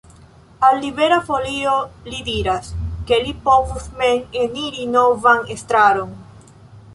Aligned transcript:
Al 0.67 0.77
Libera 0.85 1.17
Folio 1.27 1.73
li 2.13 2.21
diras, 2.29 2.71
ke 3.11 3.19
li 3.27 3.35
povus 3.45 3.85
mem 4.01 4.25
eniri 4.45 4.89
novan 4.97 5.47
estraron. 5.59 6.19